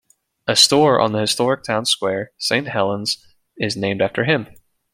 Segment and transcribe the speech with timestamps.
[0.47, 3.23] A store on the historic town square, Saint Helen's,
[3.55, 4.47] is named after him.